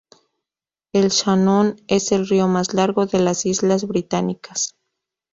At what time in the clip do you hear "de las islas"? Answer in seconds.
3.05-3.85